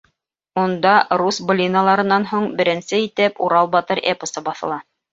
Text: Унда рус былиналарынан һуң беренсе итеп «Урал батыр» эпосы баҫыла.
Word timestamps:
Унда 0.61 0.93
рус 1.23 1.39
былиналарынан 1.51 2.27
һуң 2.33 2.49
беренсе 2.63 3.05
итеп 3.05 3.47
«Урал 3.49 3.73
батыр» 3.79 4.07
эпосы 4.17 4.49
баҫыла. 4.53 4.85